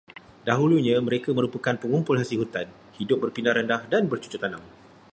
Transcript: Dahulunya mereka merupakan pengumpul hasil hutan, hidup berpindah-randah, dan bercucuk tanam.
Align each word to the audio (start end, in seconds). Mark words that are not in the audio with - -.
Dahulunya 0.49 0.97
mereka 1.07 1.29
merupakan 1.37 1.75
pengumpul 1.81 2.15
hasil 2.19 2.37
hutan, 2.43 2.67
hidup 2.97 3.17
berpindah-randah, 3.23 3.81
dan 3.91 4.01
bercucuk 4.11 4.39
tanam. 4.43 4.61